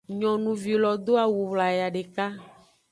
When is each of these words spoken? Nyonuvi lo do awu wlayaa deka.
Nyonuvi 0.19 0.73
lo 0.83 0.91
do 1.05 1.13
awu 1.23 1.39
wlayaa 1.51 1.93
deka. 1.95 2.25